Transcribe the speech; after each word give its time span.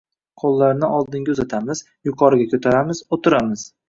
Qo‘llarni 0.43 0.87
oldinga 0.99 1.33
uzatamiz, 1.35 1.81
yuqoriga 2.09 2.47
ko‘taramiz, 2.55 3.03
o‘tiramiz 3.17 3.67